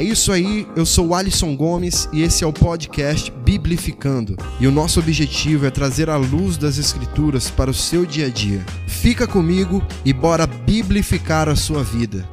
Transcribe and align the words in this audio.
É 0.00 0.02
isso 0.02 0.32
aí, 0.32 0.66
eu 0.74 0.86
sou 0.86 1.08
o 1.08 1.14
Alisson 1.14 1.54
Gomes 1.54 2.08
e 2.10 2.22
esse 2.22 2.42
é 2.42 2.46
o 2.46 2.54
podcast 2.54 3.30
Biblificando. 3.44 4.34
E 4.58 4.66
o 4.66 4.72
nosso 4.72 4.98
objetivo 4.98 5.66
é 5.66 5.70
trazer 5.70 6.08
a 6.08 6.16
luz 6.16 6.56
das 6.56 6.78
Escrituras 6.78 7.50
para 7.50 7.70
o 7.70 7.74
seu 7.74 8.06
dia 8.06 8.28
a 8.28 8.30
dia. 8.30 8.64
Fica 8.86 9.26
comigo 9.26 9.86
e 10.02 10.10
bora 10.14 10.46
biblificar 10.46 11.50
a 11.50 11.54
sua 11.54 11.84
vida. 11.84 12.26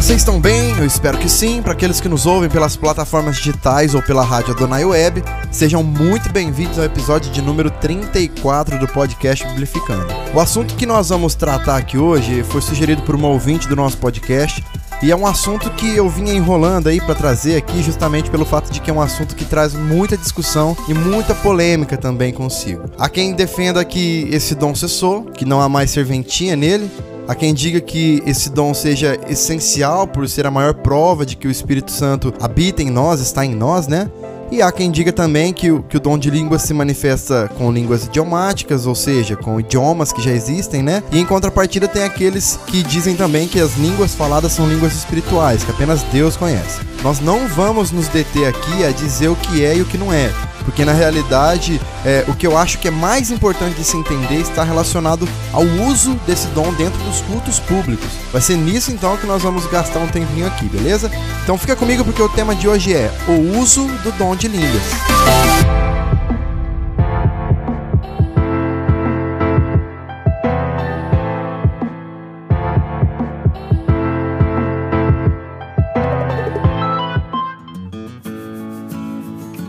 Vocês 0.00 0.20
estão 0.20 0.40
bem? 0.40 0.78
Eu 0.78 0.86
espero 0.86 1.18
que 1.18 1.28
sim. 1.28 1.60
Para 1.60 1.72
aqueles 1.72 2.00
que 2.00 2.08
nos 2.08 2.24
ouvem 2.24 2.48
pelas 2.48 2.76
plataformas 2.76 3.36
digitais 3.36 3.96
ou 3.96 4.02
pela 4.02 4.22
rádio 4.22 4.54
Adonai 4.54 4.84
Web, 4.84 5.24
sejam 5.50 5.82
muito 5.82 6.32
bem-vindos 6.32 6.78
ao 6.78 6.84
episódio 6.84 7.32
de 7.32 7.42
número 7.42 7.68
34 7.68 8.78
do 8.78 8.86
podcast 8.86 9.44
Biblificando. 9.48 10.06
O 10.32 10.38
assunto 10.38 10.76
que 10.76 10.86
nós 10.86 11.08
vamos 11.08 11.34
tratar 11.34 11.76
aqui 11.76 11.98
hoje 11.98 12.44
foi 12.44 12.60
sugerido 12.60 13.02
por 13.02 13.16
uma 13.16 13.26
ouvinte 13.26 13.66
do 13.66 13.74
nosso 13.74 13.98
podcast 13.98 14.64
e 15.02 15.10
é 15.10 15.16
um 15.16 15.26
assunto 15.26 15.68
que 15.70 15.96
eu 15.96 16.08
vinha 16.08 16.32
enrolando 16.32 16.88
aí 16.88 17.00
para 17.00 17.16
trazer 17.16 17.56
aqui 17.56 17.82
justamente 17.82 18.30
pelo 18.30 18.44
fato 18.44 18.70
de 18.70 18.80
que 18.80 18.90
é 18.90 18.94
um 18.94 19.00
assunto 19.00 19.34
que 19.34 19.44
traz 19.44 19.74
muita 19.74 20.16
discussão 20.16 20.76
e 20.88 20.94
muita 20.94 21.34
polêmica 21.34 21.96
também 21.96 22.32
consigo. 22.32 22.84
Há 22.96 23.08
quem 23.08 23.34
defenda 23.34 23.84
que 23.84 24.28
esse 24.30 24.54
dom 24.54 24.76
cessou, 24.76 25.24
que 25.24 25.44
não 25.44 25.60
há 25.60 25.68
mais 25.68 25.90
serventia 25.90 26.54
nele, 26.54 26.88
Há 27.28 27.34
quem 27.34 27.52
diga 27.52 27.78
que 27.78 28.22
esse 28.24 28.48
dom 28.48 28.72
seja 28.72 29.20
essencial 29.28 30.06
por 30.06 30.26
ser 30.26 30.46
a 30.46 30.50
maior 30.50 30.72
prova 30.72 31.26
de 31.26 31.36
que 31.36 31.46
o 31.46 31.50
Espírito 31.50 31.92
Santo 31.92 32.32
habita 32.40 32.82
em 32.82 32.88
nós, 32.88 33.20
está 33.20 33.44
em 33.44 33.54
nós, 33.54 33.86
né? 33.86 34.10
E 34.50 34.62
há 34.62 34.72
quem 34.72 34.90
diga 34.90 35.12
também 35.12 35.52
que 35.52 35.70
o, 35.70 35.82
que 35.82 35.98
o 35.98 36.00
dom 36.00 36.16
de 36.16 36.30
línguas 36.30 36.62
se 36.62 36.72
manifesta 36.72 37.50
com 37.58 37.70
línguas 37.70 38.06
idiomáticas, 38.06 38.86
ou 38.86 38.94
seja, 38.94 39.36
com 39.36 39.60
idiomas 39.60 40.10
que 40.10 40.22
já 40.22 40.30
existem, 40.30 40.82
né? 40.82 41.02
E 41.12 41.18
em 41.18 41.26
contrapartida 41.26 41.86
tem 41.86 42.02
aqueles 42.02 42.58
que 42.66 42.82
dizem 42.82 43.14
também 43.14 43.46
que 43.46 43.60
as 43.60 43.76
línguas 43.76 44.14
faladas 44.14 44.52
são 44.52 44.66
línguas 44.66 44.94
espirituais, 44.94 45.62
que 45.62 45.70
apenas 45.70 46.02
Deus 46.04 46.34
conhece. 46.34 46.80
Nós 47.02 47.20
não 47.20 47.46
vamos 47.46 47.90
nos 47.90 48.08
deter 48.08 48.48
aqui 48.48 48.84
a 48.86 48.90
dizer 48.90 49.28
o 49.28 49.36
que 49.36 49.62
é 49.62 49.76
e 49.76 49.82
o 49.82 49.84
que 49.84 49.98
não 49.98 50.10
é, 50.10 50.32
porque 50.68 50.84
na 50.84 50.92
realidade 50.92 51.80
é, 52.04 52.26
o 52.28 52.34
que 52.34 52.46
eu 52.46 52.54
acho 52.54 52.78
que 52.78 52.88
é 52.88 52.90
mais 52.90 53.30
importante 53.30 53.74
de 53.74 53.84
se 53.84 53.96
entender 53.96 54.38
está 54.38 54.62
relacionado 54.62 55.26
ao 55.50 55.62
uso 55.62 56.14
desse 56.26 56.46
dom 56.48 56.70
dentro 56.74 57.02
dos 57.04 57.22
cultos 57.22 57.58
públicos. 57.58 58.06
Vai 58.30 58.42
ser 58.42 58.56
nisso 58.56 58.92
então 58.92 59.16
que 59.16 59.26
nós 59.26 59.42
vamos 59.42 59.64
gastar 59.66 60.00
um 60.00 60.08
tempinho 60.08 60.46
aqui, 60.46 60.66
beleza? 60.66 61.10
Então 61.42 61.56
fica 61.56 61.74
comigo 61.74 62.04
porque 62.04 62.20
o 62.20 62.28
tema 62.28 62.54
de 62.54 62.68
hoje 62.68 62.92
é 62.92 63.10
o 63.26 63.58
uso 63.58 63.86
do 64.04 64.12
dom 64.12 64.36
de 64.36 64.46
línguas. 64.46 65.87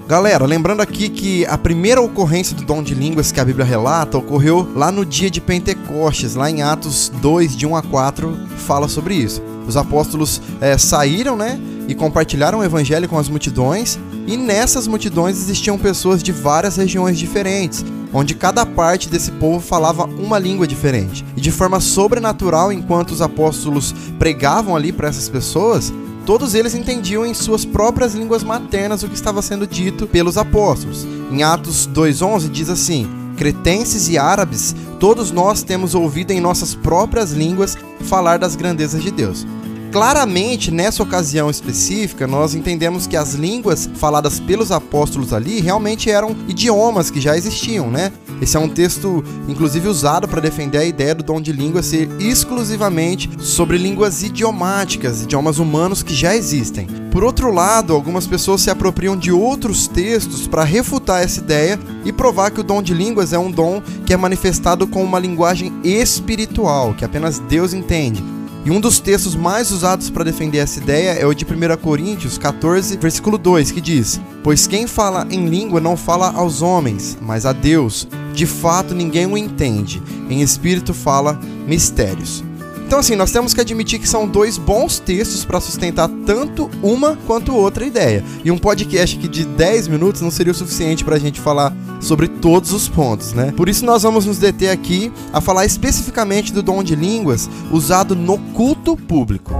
Galera, 0.09 0.43
lembrando 0.43 0.81
aqui 0.81 1.07
que 1.07 1.45
a 1.45 1.55
primeira 1.55 2.01
ocorrência 2.01 2.55
do 2.55 2.65
dom 2.65 2.81
de 2.81 2.95
línguas 2.95 3.31
que 3.31 3.39
a 3.39 3.45
Bíblia 3.45 3.63
relata 3.63 4.17
ocorreu 4.17 4.67
lá 4.75 4.91
no 4.91 5.05
dia 5.05 5.29
de 5.29 5.39
Pentecostes, 5.39 6.33
lá 6.33 6.49
em 6.49 6.63
Atos 6.63 7.11
2, 7.21 7.55
de 7.55 7.67
1 7.67 7.75
a 7.75 7.83
4, 7.83 8.35
fala 8.57 8.87
sobre 8.87 9.13
isso. 9.13 9.39
Os 9.67 9.77
apóstolos 9.77 10.41
é, 10.59 10.75
saíram, 10.79 11.35
né, 11.35 11.59
e 11.87 11.93
compartilharam 11.93 12.57
o 12.57 12.63
evangelho 12.63 13.07
com 13.07 13.19
as 13.19 13.29
multidões, 13.29 13.99
e 14.25 14.35
nessas 14.35 14.87
multidões 14.87 15.37
existiam 15.37 15.77
pessoas 15.77 16.23
de 16.23 16.31
várias 16.31 16.75
regiões 16.77 17.19
diferentes, 17.19 17.85
onde 18.11 18.33
cada 18.33 18.65
parte 18.65 19.09
desse 19.09 19.29
povo 19.33 19.59
falava 19.59 20.05
uma 20.05 20.39
língua 20.39 20.65
diferente. 20.65 21.23
E 21.37 21.41
de 21.41 21.51
forma 21.51 21.79
sobrenatural, 21.79 22.73
enquanto 22.73 23.11
os 23.11 23.21
apóstolos 23.21 23.93
pregavam 24.17 24.75
ali 24.75 24.91
para 24.91 25.07
essas 25.07 25.29
pessoas, 25.29 25.93
todos 26.29 26.53
eles 26.53 26.75
entendiam 26.75 27.25
em 27.25 27.33
suas 27.33 27.65
próprias 27.65 28.13
línguas 28.13 28.43
maternas 28.43 29.01
o 29.01 29.07
que 29.07 29.15
estava 29.15 29.41
sendo 29.41 29.65
dito 29.65 30.05
pelos 30.05 30.37
apóstolos. 30.37 31.03
Em 31.31 31.41
Atos 31.41 31.87
2:11 31.87 32.49
diz 32.49 32.69
assim: 32.69 33.09
Cretenses 33.35 34.07
e 34.09 34.15
árabes, 34.15 34.75
todos 34.99 35.31
nós 35.31 35.63
temos 35.63 35.95
ouvido 35.95 36.29
em 36.29 36.39
nossas 36.39 36.75
próprias 36.75 37.31
línguas 37.31 37.75
falar 38.01 38.37
das 38.37 38.55
grandezas 38.55 39.01
de 39.01 39.09
Deus. 39.09 39.43
Claramente, 39.91 40.69
nessa 40.69 41.01
ocasião 41.01 41.49
específica, 41.49 42.27
nós 42.27 42.53
entendemos 42.53 43.07
que 43.07 43.17
as 43.17 43.33
línguas 43.33 43.89
faladas 43.95 44.39
pelos 44.39 44.71
apóstolos 44.71 45.33
ali 45.33 45.59
realmente 45.61 46.11
eram 46.11 46.35
idiomas 46.47 47.09
que 47.09 47.19
já 47.19 47.35
existiam, 47.35 47.89
né? 47.89 48.11
Esse 48.39 48.55
é 48.55 48.59
um 48.59 48.69
texto, 48.69 49.23
inclusive, 49.47 49.87
usado 49.87 50.27
para 50.27 50.39
defender 50.39 50.77
a 50.77 50.85
ideia 50.85 51.15
do 51.15 51.23
dom 51.23 51.41
de 51.41 51.51
língua 51.51 51.81
ser 51.81 52.07
exclusivamente 52.19 53.29
sobre 53.39 53.79
línguas 53.79 54.21
idiomáticas, 54.21 55.23
idiomas 55.23 55.57
humanos 55.57 56.03
que 56.03 56.13
já 56.13 56.35
existem. 56.35 56.87
Por 57.11 57.23
outro 57.23 57.51
lado, 57.51 57.91
algumas 57.91 58.27
pessoas 58.27 58.61
se 58.61 58.69
apropriam 58.69 59.17
de 59.17 59.31
outros 59.31 59.87
textos 59.87 60.47
para 60.47 60.63
refutar 60.63 61.23
essa 61.23 61.39
ideia 61.39 61.79
e 62.05 62.13
provar 62.13 62.51
que 62.51 62.59
o 62.59 62.63
dom 62.63 62.83
de 62.83 62.93
línguas 62.93 63.33
é 63.33 63.39
um 63.39 63.49
dom 63.49 63.81
que 64.05 64.13
é 64.13 64.17
manifestado 64.17 64.85
com 64.85 65.03
uma 65.03 65.17
linguagem 65.17 65.73
espiritual, 65.83 66.93
que 66.93 67.03
apenas 67.03 67.39
Deus 67.39 67.73
entende 67.73 68.23
e 68.65 68.71
um 68.71 68.79
dos 68.79 68.99
textos 68.99 69.35
mais 69.35 69.71
usados 69.71 70.09
para 70.09 70.25
defender 70.25 70.57
essa 70.57 70.79
ideia 70.79 71.11
é 71.11 71.25
o 71.25 71.33
de 71.33 71.45
1 71.45 71.77
Coríntios 71.81 72.37
14, 72.37 72.97
versículo 72.97 73.37
2, 73.37 73.71
que 73.71 73.79
diz: 73.79 74.19
Pois 74.43 74.67
quem 74.67 74.85
fala 74.85 75.25
em 75.31 75.47
língua 75.47 75.79
não 75.79 75.95
fala 75.95 76.31
aos 76.31 76.61
homens, 76.61 77.17
mas 77.21 77.45
a 77.45 77.53
Deus. 77.53 78.07
De 78.33 78.45
fato, 78.45 78.93
ninguém 78.93 79.25
o 79.25 79.37
entende. 79.37 80.01
Em 80.29 80.41
espírito 80.41 80.93
fala 80.93 81.39
mistérios. 81.65 82.43
Então, 82.85 82.99
assim, 82.99 83.15
nós 83.15 83.31
temos 83.31 83.53
que 83.53 83.61
admitir 83.61 83.99
que 83.99 84.09
são 84.09 84.27
dois 84.27 84.57
bons 84.57 84.97
textos 84.97 85.45
para 85.45 85.61
sustentar 85.61 86.09
tanto 86.25 86.69
uma 86.81 87.15
quanto 87.27 87.55
outra 87.55 87.85
ideia. 87.85 88.23
E 88.43 88.49
um 88.49 88.57
podcast 88.57 89.15
que 89.17 89.27
de 89.27 89.45
10 89.45 89.87
minutos 89.87 90.21
não 90.21 90.31
seria 90.31 90.51
o 90.51 90.55
suficiente 90.55 91.05
para 91.05 91.15
a 91.15 91.19
gente 91.19 91.39
falar 91.39 91.71
sobre 91.99 92.27
todos 92.27 92.71
os 92.71 92.87
pontos, 92.87 93.33
né? 93.33 93.51
Por 93.55 93.69
isso, 93.69 93.85
nós 93.85 94.03
vamos 94.03 94.25
nos 94.25 94.37
deter 94.37 94.69
aqui 94.69 95.11
a 95.33 95.41
falar 95.41 95.65
especificamente 95.65 96.53
do 96.53 96.63
dom 96.63 96.83
de 96.83 96.95
línguas 96.95 97.49
usado 97.71 98.15
no 98.15 98.37
culto 98.37 98.95
público. 98.95 99.53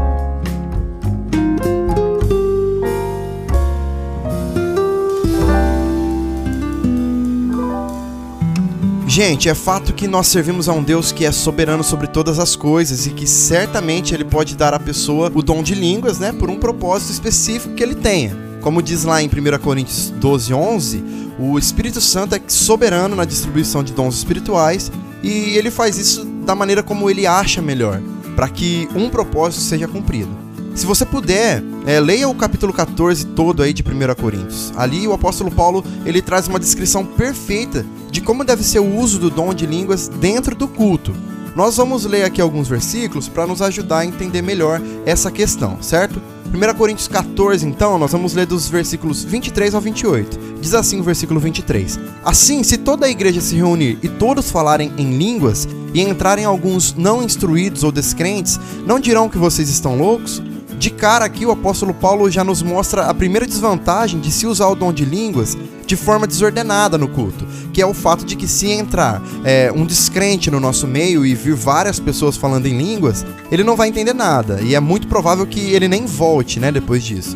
Gente, 9.09 9.49
é 9.49 9.55
fato 9.55 9.91
que 9.91 10.07
nós 10.07 10.28
servimos 10.28 10.69
a 10.69 10.73
um 10.73 10.81
Deus 10.81 11.11
que 11.11 11.25
é 11.25 11.31
soberano 11.31 11.83
sobre 11.83 12.07
todas 12.07 12.39
as 12.39 12.55
coisas 12.55 13.05
e 13.07 13.09
que 13.09 13.28
certamente 13.28 14.13
ele 14.13 14.23
pode 14.23 14.55
dar 14.55 14.73
à 14.73 14.79
pessoa 14.79 15.31
o 15.33 15.41
dom 15.41 15.61
de 15.61 15.75
línguas, 15.75 16.19
né, 16.19 16.31
por 16.31 16.49
um 16.49 16.57
propósito 16.57 17.11
específico 17.11 17.73
que 17.73 17.83
ele 17.83 17.95
tenha. 17.95 18.48
Como 18.62 18.81
diz 18.81 19.03
lá 19.03 19.22
em 19.22 19.28
1 19.28 19.58
Coríntios 19.59 20.09
12, 20.09 20.53
11, 20.53 21.03
o 21.40 21.58
Espírito 21.58 22.02
Santo 22.02 22.36
é 22.36 22.42
soberano 22.47 23.16
na 23.16 23.24
distribuição 23.24 23.84
de 23.84 23.94
dons 23.94 24.16
espirituais 24.18 24.92
e 25.24 25.58
ele 25.58 25.72
faz 25.72 25.97
isso 25.97 26.25
da 26.46 26.53
maneira 26.56 26.84
como 26.84 27.09
ele 27.09 27.25
acha 27.25 27.62
melhor, 27.62 28.02
para 28.36 28.50
que 28.50 28.88
um 28.96 29.09
propósito 29.09 29.62
seja 29.62 29.88
cumprido. 29.88 30.30
Se 30.75 30.86
você 30.86 31.06
puder, 31.06 31.64
é, 31.86 32.00
leia 32.00 32.28
o 32.28 32.36
capítulo 32.36 32.72
14 32.72 33.25
todo 33.28 33.64
aí 33.64 33.74
de 33.74 33.84
1 33.84 34.16
Coríntios. 34.16 34.72
Ali 34.76 35.08
o 35.08 35.14
apóstolo 35.14 35.52
Paulo 35.52 35.84
ele 36.06 36.22
traz 36.22 36.47
uma 36.47 36.59
descrição 36.59 37.06
perfeita 37.06 37.86
de 38.12 38.22
como 38.22 38.44
deve 38.44 38.64
ser 38.64 38.80
o 38.80 38.96
uso 38.97 39.20
do 39.20 39.30
dom 39.30 39.53
de 39.53 39.66
línguas 39.66 40.08
dentro 40.08 40.56
do 40.56 40.68
culto. 40.68 41.14
Nós 41.55 41.77
vamos 41.77 42.05
ler 42.05 42.23
aqui 42.23 42.41
alguns 42.41 42.67
versículos 42.67 43.27
para 43.27 43.47
nos 43.47 43.61
ajudar 43.61 43.99
a 43.99 44.05
entender 44.05 44.41
melhor 44.41 44.81
essa 45.05 45.31
questão, 45.31 45.81
certo? 45.81 46.22
1 46.53 46.78
Coríntios 46.78 47.07
14, 47.07 47.66
então, 47.66 47.97
nós 47.99 48.11
vamos 48.11 48.34
ler 48.34 48.46
dos 48.47 48.67
versículos 48.67 49.23
23 49.23 49.75
ao 49.75 49.81
28. 49.81 50.40
Diz 50.59 50.73
assim 50.73 50.99
o 50.99 51.03
versículo 51.03 51.40
23: 51.40 51.99
Assim, 52.25 52.63
se 52.63 52.78
toda 52.78 53.05
a 53.05 53.09
igreja 53.09 53.40
se 53.40 53.55
reunir 53.55 53.99
e 54.01 54.09
todos 54.09 54.49
falarem 54.49 54.91
em 54.97 55.17
línguas, 55.17 55.67
e 55.93 56.01
entrarem 56.01 56.46
alguns 56.46 56.93
não 56.93 57.23
instruídos 57.23 57.84
ou 57.84 57.91
descrentes, 57.91 58.59
não 58.85 58.99
dirão 58.99 59.29
que 59.29 59.37
vocês 59.37 59.69
estão 59.69 59.97
loucos? 59.97 60.41
De 60.78 60.90
cara 60.90 61.25
aqui, 61.25 61.45
o 61.45 61.52
apóstolo 61.52 61.93
Paulo 61.93 62.31
já 62.31 62.43
nos 62.43 62.61
mostra 62.61 63.07
a 63.07 63.13
primeira 63.13 63.45
desvantagem 63.45 64.19
de 64.19 64.31
se 64.31 64.47
usar 64.47 64.67
o 64.67 64.75
dom 64.75 64.93
de 64.93 65.03
línguas 65.03 65.57
de 65.90 65.96
forma 65.96 66.28
desordenada 66.28 67.00
no 67.00 67.08
culto, 67.08 67.47
que 67.74 67.82
é 67.82 67.86
o 67.86 67.96
fato 67.96 68.24
de 68.24 68.36
que 68.36 68.47
se 68.47 68.70
entrar 68.70 69.20
é, 69.44 69.72
um 69.76 69.88
descrente 69.88 70.52
no 70.52 70.59
nosso 70.59 70.86
meio 70.86 71.26
e 71.26 71.34
vir 71.34 71.56
várias 71.56 72.00
pessoas 72.00 72.38
falando 72.38 72.68
em 72.68 72.78
línguas, 72.78 73.26
ele 73.52 73.64
não 73.64 73.76
vai 73.76 73.90
entender 73.90 74.14
nada, 74.14 74.62
e 74.62 74.76
é 74.76 74.80
muito 74.80 75.08
provável 75.08 75.47
que 75.47 75.59
ele 75.74 75.88
nem 75.88 76.06
volte, 76.06 76.59
né, 76.59 76.72
depois 76.72 77.03
disso. 77.03 77.36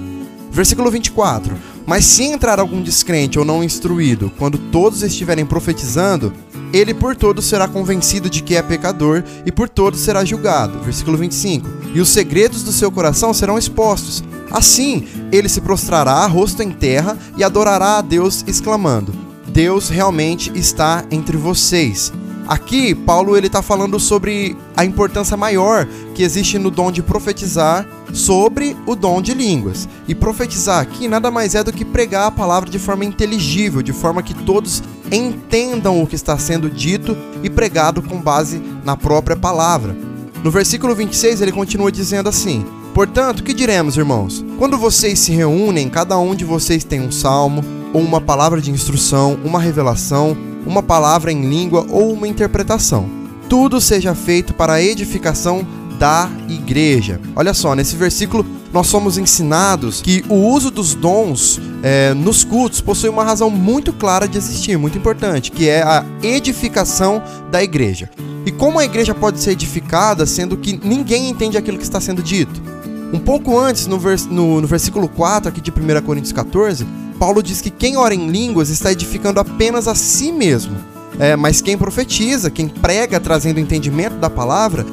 Versículo 0.52 0.92
24. 0.92 1.56
Mas 1.84 2.06
se 2.06 2.26
entrar 2.26 2.60
algum 2.60 2.80
descrente 2.80 3.40
ou 3.40 3.44
não 3.44 3.64
instruído, 3.64 4.32
quando 4.38 4.60
todos 4.60 5.02
estiverem 5.02 5.48
profetizando, 5.48 6.32
ele 6.72 6.94
por 6.94 7.16
todos 7.16 7.46
será 7.46 7.68
convencido 7.68 8.30
de 8.30 8.44
que 8.44 8.56
é 8.56 8.62
pecador 8.62 9.24
e 9.48 9.52
por 9.52 9.68
todos 9.68 10.00
será 10.00 10.24
julgado. 10.24 10.80
Versículo 10.80 11.18
25. 11.18 11.68
E 11.96 12.00
os 12.00 12.10
segredos 12.10 12.62
do 12.62 12.72
seu 12.72 12.92
coração 12.92 13.34
serão 13.34 13.58
expostos. 13.58 14.24
Assim, 14.54 15.06
ele 15.32 15.50
se 15.50 15.60
prostrará, 15.60 16.24
rosto 16.28 16.62
em 16.62 16.70
terra, 16.70 17.18
e 17.36 17.44
adorará 17.44 17.98
a 17.98 18.02
Deus, 18.02 18.44
exclamando: 18.46 19.12
Deus 19.48 19.90
realmente 19.90 20.52
está 20.54 21.04
entre 21.10 21.36
vocês. 21.36 22.14
Aqui, 22.48 22.94
Paulo 22.94 23.38
ele 23.38 23.48
está 23.48 23.62
falando 23.62 24.00
sobre 24.00 24.56
a 24.76 24.84
importância 24.84 25.38
maior 25.38 25.88
que 26.14 26.24
existe 26.24 26.60
no 26.60 26.70
dom 26.70 26.92
de 26.92 27.02
profetizar 27.02 27.88
sobre 28.14 28.76
o 28.86 28.96
dom 28.96 29.22
de 29.22 29.34
línguas. 29.34 29.88
E 30.08 30.14
profetizar 30.14 30.82
aqui 30.82 31.08
nada 31.08 31.32
mais 31.32 31.56
é 31.56 31.64
do 31.64 31.72
que 31.72 31.86
pregar 31.86 32.28
a 32.28 32.32
palavra 32.32 32.70
de 32.70 32.78
forma 32.78 33.06
inteligível, 33.06 33.82
de 33.82 33.94
forma 33.94 34.22
que 34.22 34.34
todos 34.34 34.84
entendam 35.12 36.04
o 36.04 36.06
que 36.06 36.16
está 36.16 36.38
sendo 36.38 36.70
dito 36.70 37.18
e 37.42 37.50
pregado 37.50 38.02
com 38.02 38.20
base 38.20 38.62
na 38.84 38.98
própria 38.98 39.38
palavra. 39.38 39.96
No 40.44 40.52
versículo 40.52 40.94
26 40.94 41.42
ele 41.42 41.52
continua 41.54 41.92
dizendo 41.92 42.28
assim: 42.28 42.66
Portanto, 42.94 43.44
que 43.44 43.56
diremos, 43.56 43.98
irmãos? 43.98 44.45
Quando 44.60 44.78
vocês 44.78 45.18
se 45.18 45.31
reúnem, 45.31 45.90
cada 45.90 46.18
um 46.19 46.36
de 46.36 46.45
vocês 46.45 46.84
tem 46.84 47.01
um 47.01 47.12
salmo, 47.12 47.66
ou 47.92 48.01
uma 48.01 48.22
palavra 48.22 48.62
de 48.62 48.69
instrução, 48.69 49.40
uma 49.44 49.60
revelação, 49.60 50.38
uma 50.66 50.84
palavra 50.84 51.31
em 51.31 51.50
língua 51.50 51.86
ou 51.90 52.13
uma 52.13 52.28
interpretação. 52.28 53.10
Tudo 53.50 53.81
seja 53.81 54.13
feito 54.13 54.54
para 54.54 54.74
a 54.74 54.81
edificação 54.81 55.66
da 55.98 56.30
igreja. 56.48 57.19
Olha 57.36 57.54
só, 57.54 57.74
nesse 57.75 57.95
versículo 57.95 58.45
nós 58.72 58.88
somos 58.88 59.18
ensinados 59.18 60.01
que 60.01 60.24
o 60.30 60.36
uso 60.36 60.72
dos 60.72 60.95
dons 60.95 61.60
é, 61.81 62.13
nos 62.13 62.44
cultos 62.44 62.81
possui 62.81 63.10
uma 63.10 63.24
razão 63.24 63.50
muito 63.50 63.94
clara 63.94 64.28
de 64.28 64.38
existir, 64.38 64.78
muito 64.78 64.98
importante, 64.98 65.51
que 65.51 65.69
é 65.69 65.84
a 65.84 66.06
edificação 66.22 67.22
da 67.51 67.63
igreja. 67.63 68.10
E 68.45 68.51
como 68.51 68.80
a 68.80 68.86
igreja 68.86 69.13
pode 69.13 69.40
ser 69.40 69.51
edificada 69.51 70.25
sendo 70.25 70.57
que 70.57 70.80
ninguém 70.84 71.30
entende 71.30 71.57
aquilo 71.57 71.78
que 71.78 71.84
está 71.84 72.01
sendo 72.01 72.22
dito? 72.22 72.73
Um 73.13 73.19
pouco 73.19 73.60
antes, 73.60 73.86
no, 73.86 74.00
vers 74.00 74.25
no, 74.25 74.60
no 74.60 74.65
versículo 74.65 75.07
4 75.07 75.50
aqui 75.50 75.62
de 75.62 75.69
1 75.69 76.01
Coríntios 76.01 76.33
14, 76.33 76.83
Paulo 77.19 77.44
diz 77.44 77.62
que 77.62 77.69
quem 77.69 77.95
ora 77.95 78.15
em 78.15 78.27
línguas 78.27 78.69
está 78.69 78.92
edificando 78.92 79.39
apenas 79.39 79.88
a 79.88 79.94
si 79.94 80.31
mesmo. 80.31 80.75
É, 81.19 81.36
mas 81.36 81.62
quem 81.62 81.77
profetiza, 81.77 82.50
quem 82.50 82.68
prega 82.68 83.19
trazendo 83.19 83.60
entendimento 83.60 84.15
da 84.15 84.31
palavra, 84.31 84.83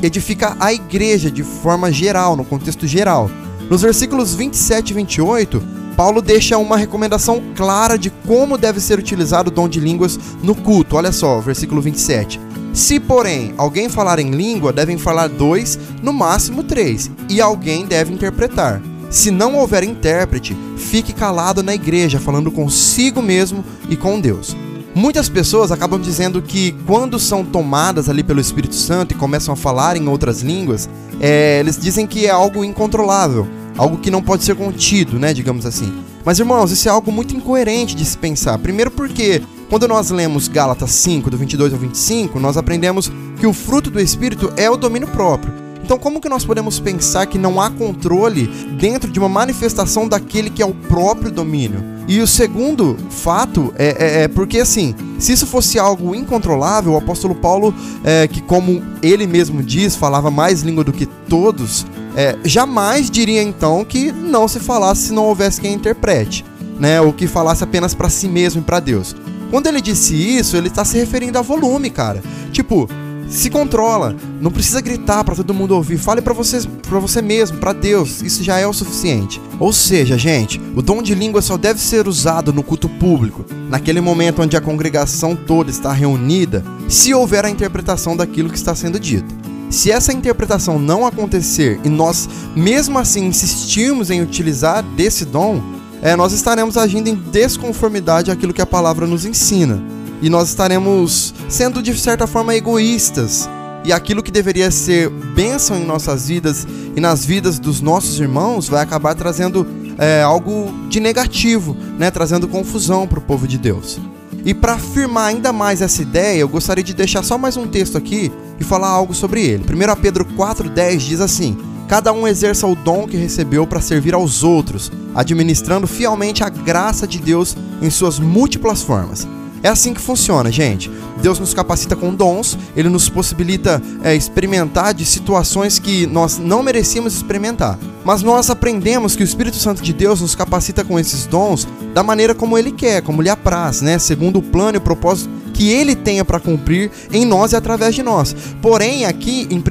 edifica 0.00 0.56
a 0.60 0.72
igreja 0.72 1.28
de 1.28 1.42
forma 1.42 1.90
geral, 1.90 2.36
no 2.36 2.44
contexto 2.44 2.86
geral. 2.86 3.28
Nos 3.68 3.82
versículos 3.82 4.32
27 4.32 4.90
e 4.90 4.94
28, 4.94 5.60
Paulo 5.96 6.22
deixa 6.22 6.56
uma 6.56 6.76
recomendação 6.76 7.42
clara 7.56 7.98
de 7.98 8.10
como 8.10 8.56
deve 8.56 8.78
ser 8.78 8.96
utilizado 8.96 9.48
o 9.48 9.52
dom 9.52 9.68
de 9.68 9.80
línguas 9.80 10.20
no 10.40 10.54
culto. 10.54 10.94
Olha 10.94 11.10
só, 11.10 11.40
versículo 11.40 11.82
27. 11.82 12.45
Se, 12.76 13.00
porém, 13.00 13.54
alguém 13.56 13.88
falar 13.88 14.18
em 14.18 14.32
língua, 14.32 14.70
devem 14.70 14.98
falar 14.98 15.30
dois, 15.30 15.78
no 16.02 16.12
máximo 16.12 16.62
três, 16.62 17.10
e 17.26 17.40
alguém 17.40 17.86
deve 17.86 18.12
interpretar. 18.12 18.82
Se 19.08 19.30
não 19.30 19.56
houver 19.56 19.82
intérprete, 19.82 20.54
fique 20.76 21.14
calado 21.14 21.62
na 21.62 21.74
igreja, 21.74 22.20
falando 22.20 22.50
consigo 22.50 23.22
mesmo 23.22 23.64
e 23.88 23.96
com 23.96 24.20
Deus. 24.20 24.54
Muitas 24.94 25.26
pessoas 25.26 25.72
acabam 25.72 25.98
dizendo 25.98 26.42
que 26.42 26.72
quando 26.86 27.18
são 27.18 27.42
tomadas 27.42 28.10
ali 28.10 28.22
pelo 28.22 28.42
Espírito 28.42 28.74
Santo 28.74 29.12
e 29.12 29.16
começam 29.16 29.54
a 29.54 29.56
falar 29.56 29.96
em 29.96 30.06
outras 30.06 30.42
línguas, 30.42 30.86
é, 31.18 31.60
eles 31.60 31.78
dizem 31.78 32.06
que 32.06 32.26
é 32.26 32.30
algo 32.30 32.62
incontrolável, 32.62 33.48
algo 33.78 33.96
que 33.96 34.10
não 34.10 34.22
pode 34.22 34.44
ser 34.44 34.54
contido, 34.54 35.18
né, 35.18 35.32
digamos 35.32 35.64
assim. 35.64 35.90
Mas 36.22 36.38
irmãos, 36.38 36.70
isso 36.70 36.88
é 36.88 36.90
algo 36.90 37.10
muito 37.10 37.34
incoerente 37.34 37.96
de 37.96 38.04
se 38.04 38.18
pensar. 38.18 38.58
Primeiro 38.58 38.90
porque 38.90 39.40
quando 39.68 39.88
nós 39.88 40.10
lemos 40.10 40.48
Gálatas 40.48 40.90
5, 40.92 41.30
do 41.30 41.36
22 41.36 41.72
ao 41.72 41.78
25, 41.78 42.38
nós 42.38 42.56
aprendemos 42.56 43.10
que 43.38 43.46
o 43.46 43.52
fruto 43.52 43.90
do 43.90 44.00
Espírito 44.00 44.52
é 44.56 44.70
o 44.70 44.76
domínio 44.76 45.08
próprio. 45.08 45.52
Então, 45.82 45.98
como 45.98 46.20
que 46.20 46.28
nós 46.28 46.44
podemos 46.44 46.80
pensar 46.80 47.26
que 47.26 47.38
não 47.38 47.60
há 47.60 47.70
controle 47.70 48.48
dentro 48.76 49.08
de 49.08 49.20
uma 49.20 49.28
manifestação 49.28 50.08
daquele 50.08 50.50
que 50.50 50.60
é 50.60 50.66
o 50.66 50.74
próprio 50.74 51.30
domínio? 51.30 51.80
E 52.08 52.20
o 52.20 52.26
segundo 52.26 52.96
fato 53.08 53.72
é, 53.76 53.96
é, 53.98 54.22
é 54.22 54.28
porque, 54.28 54.58
assim, 54.58 54.94
se 55.18 55.32
isso 55.32 55.46
fosse 55.46 55.78
algo 55.78 56.14
incontrolável, 56.14 56.92
o 56.92 56.96
apóstolo 56.96 57.34
Paulo, 57.34 57.74
é, 58.04 58.26
que 58.26 58.40
como 58.40 58.82
ele 59.00 59.26
mesmo 59.26 59.62
diz, 59.62 59.94
falava 59.94 60.30
mais 60.30 60.62
língua 60.62 60.82
do 60.82 60.92
que 60.92 61.06
todos, 61.06 61.86
é, 62.16 62.36
jamais 62.44 63.08
diria 63.08 63.42
então 63.42 63.84
que 63.84 64.10
não 64.10 64.48
se 64.48 64.58
falasse 64.58 65.08
se 65.08 65.12
não 65.12 65.24
houvesse 65.24 65.60
quem 65.60 65.74
interprete, 65.74 66.44
né? 66.80 67.00
Ou 67.00 67.12
que 67.12 67.26
falasse 67.26 67.62
apenas 67.62 67.94
para 67.94 68.08
si 68.08 68.26
mesmo 68.26 68.60
e 68.60 68.64
para 68.64 68.80
Deus. 68.80 69.14
Quando 69.50 69.66
ele 69.66 69.80
disse 69.80 70.14
isso, 70.14 70.56
ele 70.56 70.68
está 70.68 70.84
se 70.84 70.96
referindo 70.98 71.38
a 71.38 71.42
volume, 71.42 71.90
cara. 71.90 72.22
Tipo, 72.52 72.88
se 73.28 73.50
controla, 73.50 74.14
não 74.40 74.50
precisa 74.50 74.80
gritar 74.80 75.24
para 75.24 75.34
todo 75.34 75.54
mundo 75.54 75.74
ouvir. 75.74 75.98
Fale 75.98 76.22
para 76.22 76.32
você, 76.32 76.60
para 76.88 76.98
você 76.98 77.20
mesmo, 77.20 77.58
para 77.58 77.72
Deus. 77.72 78.22
Isso 78.22 78.42
já 78.42 78.58
é 78.58 78.66
o 78.66 78.72
suficiente. 78.72 79.40
Ou 79.58 79.72
seja, 79.72 80.16
gente, 80.16 80.60
o 80.74 80.82
dom 80.82 81.02
de 81.02 81.14
língua 81.14 81.42
só 81.42 81.56
deve 81.56 81.80
ser 81.80 82.06
usado 82.06 82.52
no 82.52 82.62
culto 82.62 82.88
público, 82.88 83.44
naquele 83.68 84.00
momento 84.00 84.42
onde 84.42 84.56
a 84.56 84.60
congregação 84.60 85.34
toda 85.34 85.70
está 85.70 85.92
reunida, 85.92 86.64
se 86.88 87.12
houver 87.12 87.44
a 87.44 87.50
interpretação 87.50 88.16
daquilo 88.16 88.50
que 88.50 88.56
está 88.56 88.74
sendo 88.74 89.00
dito. 89.00 89.34
Se 89.68 89.90
essa 89.90 90.12
interpretação 90.12 90.78
não 90.78 91.04
acontecer 91.04 91.80
e 91.84 91.88
nós 91.88 92.28
mesmo 92.54 92.98
assim 92.98 93.26
insistirmos 93.26 94.10
em 94.10 94.22
utilizar 94.22 94.82
desse 94.82 95.24
dom, 95.24 95.60
é, 96.06 96.14
nós 96.14 96.32
estaremos 96.32 96.76
agindo 96.76 97.08
em 97.08 97.16
desconformidade 97.16 98.30
àquilo 98.30 98.54
que 98.54 98.62
a 98.62 98.66
palavra 98.66 99.08
nos 99.08 99.24
ensina. 99.24 99.82
E 100.22 100.30
nós 100.30 100.48
estaremos 100.48 101.34
sendo, 101.48 101.82
de 101.82 101.98
certa 101.98 102.28
forma, 102.28 102.54
egoístas. 102.54 103.50
E 103.84 103.92
aquilo 103.92 104.22
que 104.22 104.30
deveria 104.30 104.70
ser 104.70 105.10
bênção 105.10 105.76
em 105.76 105.84
nossas 105.84 106.28
vidas 106.28 106.64
e 106.94 107.00
nas 107.00 107.24
vidas 107.24 107.58
dos 107.58 107.80
nossos 107.80 108.20
irmãos 108.20 108.68
vai 108.68 108.84
acabar 108.84 109.16
trazendo 109.16 109.66
é, 109.98 110.22
algo 110.22 110.72
de 110.88 111.00
negativo, 111.00 111.76
né? 111.98 112.08
trazendo 112.08 112.46
confusão 112.46 113.08
para 113.08 113.18
o 113.18 113.22
povo 113.22 113.48
de 113.48 113.58
Deus. 113.58 113.98
E 114.44 114.54
para 114.54 114.74
afirmar 114.74 115.26
ainda 115.26 115.52
mais 115.52 115.82
essa 115.82 116.02
ideia, 116.02 116.38
eu 116.38 116.48
gostaria 116.48 116.84
de 116.84 116.94
deixar 116.94 117.24
só 117.24 117.36
mais 117.36 117.56
um 117.56 117.66
texto 117.66 117.98
aqui 117.98 118.30
e 118.60 118.62
falar 118.62 118.90
algo 118.90 119.12
sobre 119.12 119.44
ele. 119.44 119.64
1 119.64 120.00
Pedro 120.00 120.24
4,10 120.24 120.98
diz 120.98 121.20
assim: 121.20 121.58
Cada 121.88 122.12
um 122.12 122.26
exerça 122.26 122.66
o 122.66 122.74
dom 122.74 123.06
que 123.06 123.16
recebeu 123.16 123.66
para 123.66 123.80
servir 123.80 124.12
aos 124.12 124.42
outros, 124.42 124.90
administrando 125.14 125.86
fielmente 125.86 126.42
a 126.42 126.48
graça 126.48 127.06
de 127.06 127.18
Deus 127.18 127.56
em 127.80 127.90
suas 127.90 128.18
múltiplas 128.18 128.82
formas. 128.82 129.26
É 129.62 129.68
assim 129.68 129.94
que 129.94 130.00
funciona, 130.00 130.50
gente. 130.50 130.90
Deus 131.22 131.38
nos 131.38 131.54
capacita 131.54 131.96
com 131.96 132.14
dons, 132.14 132.58
ele 132.76 132.88
nos 132.88 133.08
possibilita 133.08 133.80
é, 134.02 134.14
experimentar 134.14 134.92
de 134.92 135.04
situações 135.04 135.78
que 135.78 136.06
nós 136.06 136.38
não 136.38 136.62
merecíamos 136.62 137.14
experimentar. 137.14 137.78
Mas 138.04 138.22
nós 138.22 138.50
aprendemos 138.50 139.16
que 139.16 139.22
o 139.22 139.24
Espírito 139.24 139.56
Santo 139.56 139.82
de 139.82 139.92
Deus 139.92 140.20
nos 140.20 140.34
capacita 140.34 140.84
com 140.84 140.98
esses 140.98 141.26
dons 141.26 141.66
da 141.94 142.02
maneira 142.02 142.34
como 142.34 142.58
ele 142.58 142.70
quer, 142.70 143.00
como 143.00 143.22
lhe 143.22 143.30
apraz, 143.30 143.80
né? 143.80 143.98
Segundo 143.98 144.38
o 144.38 144.42
plano 144.42 144.76
e 144.76 144.78
o 144.78 144.82
propósito 144.82 145.30
que 145.56 145.70
ele 145.70 145.96
tenha 145.96 146.24
para 146.24 146.38
cumprir 146.38 146.90
em 147.10 147.24
nós 147.24 147.52
e 147.52 147.56
através 147.56 147.94
de 147.94 148.02
nós. 148.02 148.36
Porém, 148.60 149.06
aqui 149.06 149.48
em 149.50 149.58
1 149.58 149.62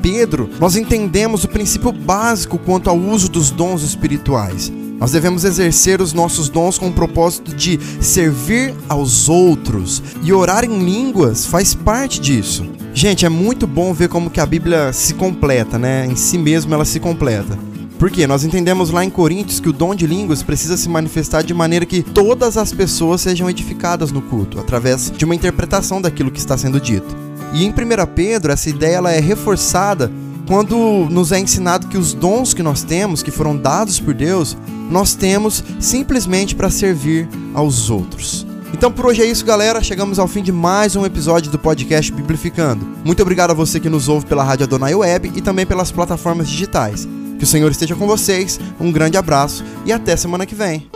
Pedro, 0.00 0.48
nós 0.60 0.76
entendemos 0.76 1.42
o 1.42 1.48
princípio 1.48 1.90
básico 1.90 2.56
quanto 2.56 2.88
ao 2.88 2.96
uso 2.96 3.28
dos 3.28 3.50
dons 3.50 3.82
espirituais. 3.82 4.72
Nós 4.98 5.10
devemos 5.10 5.44
exercer 5.44 6.00
os 6.00 6.12
nossos 6.12 6.48
dons 6.48 6.78
com 6.78 6.86
o 6.88 6.92
propósito 6.92 7.54
de 7.54 7.80
servir 8.00 8.72
aos 8.88 9.28
outros. 9.28 10.00
E 10.22 10.32
orar 10.32 10.64
em 10.64 10.78
línguas 10.78 11.44
faz 11.44 11.74
parte 11.74 12.20
disso. 12.20 12.64
Gente, 12.94 13.26
é 13.26 13.28
muito 13.28 13.66
bom 13.66 13.92
ver 13.92 14.08
como 14.08 14.30
que 14.30 14.40
a 14.40 14.46
Bíblia 14.46 14.92
se 14.92 15.14
completa, 15.14 15.78
né? 15.78 16.06
Em 16.06 16.14
si 16.14 16.38
mesmo 16.38 16.72
ela 16.72 16.84
se 16.84 17.00
completa. 17.00 17.58
Porque 18.04 18.26
nós 18.26 18.44
entendemos 18.44 18.90
lá 18.90 19.02
em 19.02 19.08
Coríntios 19.08 19.60
que 19.60 19.68
o 19.70 19.72
dom 19.72 19.94
de 19.94 20.06
línguas 20.06 20.42
precisa 20.42 20.76
se 20.76 20.90
manifestar 20.90 21.42
de 21.42 21.54
maneira 21.54 21.86
que 21.86 22.02
todas 22.02 22.58
as 22.58 22.70
pessoas 22.70 23.22
sejam 23.22 23.48
edificadas 23.48 24.12
no 24.12 24.20
culto, 24.20 24.60
através 24.60 25.10
de 25.10 25.24
uma 25.24 25.34
interpretação 25.34 26.02
daquilo 26.02 26.30
que 26.30 26.38
está 26.38 26.54
sendo 26.58 26.78
dito. 26.78 27.16
E 27.54 27.64
em 27.64 27.70
1 27.70 27.74
Pedro, 28.14 28.52
essa 28.52 28.68
ideia 28.68 28.96
ela 28.96 29.10
é 29.10 29.20
reforçada 29.20 30.12
quando 30.46 30.76
nos 31.08 31.32
é 31.32 31.38
ensinado 31.38 31.86
que 31.86 31.96
os 31.96 32.12
dons 32.12 32.52
que 32.52 32.62
nós 32.62 32.82
temos, 32.82 33.22
que 33.22 33.30
foram 33.30 33.56
dados 33.56 33.98
por 33.98 34.12
Deus, 34.12 34.54
nós 34.90 35.14
temos 35.14 35.64
simplesmente 35.80 36.54
para 36.54 36.68
servir 36.68 37.26
aos 37.54 37.88
outros. 37.88 38.46
Então 38.74 38.92
por 38.92 39.06
hoje 39.06 39.22
é 39.22 39.24
isso, 39.24 39.46
galera. 39.46 39.82
Chegamos 39.82 40.18
ao 40.18 40.28
fim 40.28 40.42
de 40.42 40.52
mais 40.52 40.94
um 40.94 41.06
episódio 41.06 41.50
do 41.50 41.58
podcast 41.58 42.12
Biblificando. 42.12 42.86
Muito 43.02 43.22
obrigado 43.22 43.52
a 43.52 43.54
você 43.54 43.80
que 43.80 43.88
nos 43.88 44.10
ouve 44.10 44.26
pela 44.26 44.44
Rádio 44.44 44.64
Adonai 44.66 44.94
Web 44.94 45.32
e 45.34 45.40
também 45.40 45.64
pelas 45.64 45.90
plataformas 45.90 46.50
digitais. 46.50 47.08
Que 47.44 47.46
o 47.46 47.50
Senhor 47.50 47.70
esteja 47.70 47.94
com 47.94 48.06
vocês, 48.06 48.58
um 48.80 48.90
grande 48.90 49.18
abraço 49.18 49.62
e 49.84 49.92
até 49.92 50.16
semana 50.16 50.46
que 50.46 50.54
vem. 50.54 50.90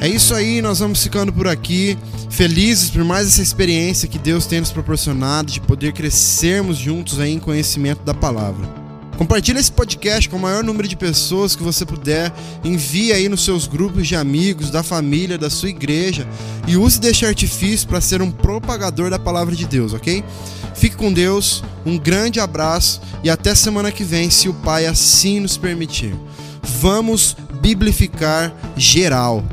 É 0.00 0.08
isso 0.08 0.34
aí, 0.34 0.60
nós 0.60 0.80
vamos 0.80 1.04
ficando 1.04 1.32
por 1.32 1.46
aqui, 1.46 1.96
felizes 2.30 2.90
por 2.90 3.04
mais 3.04 3.28
essa 3.28 3.42
experiência 3.42 4.08
que 4.08 4.18
Deus 4.18 4.44
tem 4.44 4.58
nos 4.58 4.72
proporcionado 4.72 5.52
de 5.52 5.60
poder 5.60 5.92
crescermos 5.92 6.76
juntos 6.76 7.20
aí 7.20 7.32
em 7.32 7.38
conhecimento 7.38 8.02
da 8.02 8.12
palavra. 8.12 8.79
Compartilhe 9.20 9.60
esse 9.60 9.70
podcast 9.70 10.30
com 10.30 10.38
o 10.38 10.40
maior 10.40 10.64
número 10.64 10.88
de 10.88 10.96
pessoas 10.96 11.54
que 11.54 11.62
você 11.62 11.84
puder. 11.84 12.32
Envie 12.64 13.12
aí 13.12 13.28
nos 13.28 13.44
seus 13.44 13.66
grupos 13.66 14.08
de 14.08 14.16
amigos, 14.16 14.70
da 14.70 14.82
família, 14.82 15.36
da 15.36 15.50
sua 15.50 15.68
igreja 15.68 16.26
e 16.66 16.74
use 16.74 16.98
deste 16.98 17.26
artifício 17.26 17.86
para 17.86 18.00
ser 18.00 18.22
um 18.22 18.30
propagador 18.30 19.10
da 19.10 19.18
palavra 19.18 19.54
de 19.54 19.66
Deus, 19.66 19.92
ok? 19.92 20.24
Fique 20.74 20.96
com 20.96 21.12
Deus, 21.12 21.62
um 21.84 21.98
grande 21.98 22.40
abraço 22.40 23.02
e 23.22 23.28
até 23.28 23.54
semana 23.54 23.92
que 23.92 24.04
vem, 24.04 24.30
se 24.30 24.48
o 24.48 24.54
Pai 24.54 24.86
assim 24.86 25.38
nos 25.38 25.58
permitir. 25.58 26.14
Vamos 26.80 27.36
biblificar 27.60 28.54
geral. 28.74 29.44